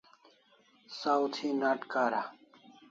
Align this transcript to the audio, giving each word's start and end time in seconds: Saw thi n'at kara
Saw 0.99 1.21
thi 1.35 1.47
n'at 1.59 1.81
kara 1.91 2.21